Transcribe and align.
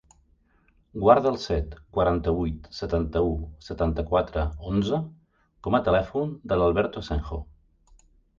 Guarda 1.01 1.27
el 1.31 1.35
set, 1.43 1.75
quaranta-vuit, 1.97 2.65
setanta-u, 2.77 3.35
setanta-quatre, 3.67 4.47
onze 4.71 5.01
com 5.69 5.79
a 5.79 5.83
telèfon 5.91 6.33
de 6.55 6.59
l'Alberto 6.63 7.07
Asenjo. 7.07 7.41